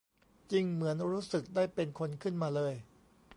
[0.51, 2.73] "จริง เหมือนรู้สึกได้เป็นคนขึ้นมาเลย"